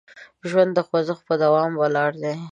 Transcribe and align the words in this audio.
ژوند 0.49 0.71
د 0.75 0.79
خوځښت 0.87 1.23
په 1.29 1.35
دوام 1.43 1.71
ولاړ 1.81 2.11
دی. 2.23 2.35